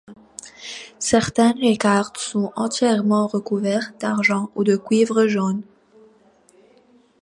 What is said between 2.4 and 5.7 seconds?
entièrement recouvertes d'argent ou de cuivre jaune.